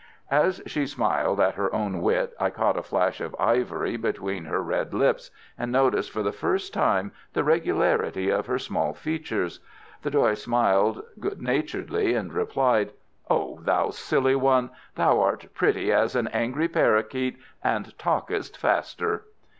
[0.31, 4.59] As she smiled at her own wit I caught a flash of ivory between her
[4.63, 9.59] red lips, and noticed for the first time the regularity of her small features.
[10.01, 12.93] The Doy smiled good naturedly, and replied:
[13.29, 14.71] "Oh, thou silly one!
[14.95, 19.25] Thou art pretty as an angry parrakeet, and talkest faster."